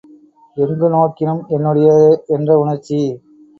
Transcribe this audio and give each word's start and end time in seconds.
எங்கு 0.57 0.87
நோக்கினும் 0.89 1.43
என்னுடையது 1.49 2.09
என்ற 2.35 2.59
உணர்ச்சி! 2.59 3.01